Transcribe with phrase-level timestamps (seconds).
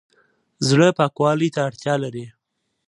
[0.67, 2.25] زړه پاکوالي ته اړتیا لري